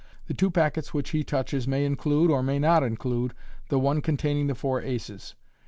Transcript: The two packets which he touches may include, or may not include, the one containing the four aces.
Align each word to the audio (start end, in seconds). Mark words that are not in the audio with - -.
The 0.25 0.33
two 0.33 0.49
packets 0.49 0.95
which 0.95 1.11
he 1.11 1.23
touches 1.23 1.67
may 1.67 1.85
include, 1.85 2.31
or 2.31 2.41
may 2.41 2.57
not 2.57 2.81
include, 2.81 3.35
the 3.69 3.77
one 3.77 4.01
containing 4.01 4.47
the 4.47 4.55
four 4.55 4.81
aces. 4.81 5.35